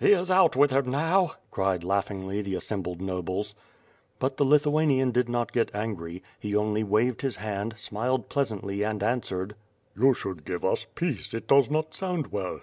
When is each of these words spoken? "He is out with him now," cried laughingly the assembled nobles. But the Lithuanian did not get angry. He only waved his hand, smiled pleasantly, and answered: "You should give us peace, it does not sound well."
"He 0.00 0.12
is 0.12 0.30
out 0.30 0.56
with 0.56 0.70
him 0.70 0.90
now," 0.90 1.32
cried 1.50 1.84
laughingly 1.84 2.40
the 2.40 2.54
assembled 2.54 3.02
nobles. 3.02 3.54
But 4.18 4.38
the 4.38 4.44
Lithuanian 4.46 5.10
did 5.10 5.28
not 5.28 5.52
get 5.52 5.70
angry. 5.74 6.22
He 6.40 6.56
only 6.56 6.82
waved 6.82 7.20
his 7.20 7.36
hand, 7.36 7.74
smiled 7.76 8.30
pleasantly, 8.30 8.82
and 8.82 9.02
answered: 9.02 9.54
"You 9.94 10.14
should 10.14 10.46
give 10.46 10.64
us 10.64 10.86
peace, 10.94 11.34
it 11.34 11.46
does 11.46 11.70
not 11.70 11.92
sound 11.92 12.28
well." 12.32 12.60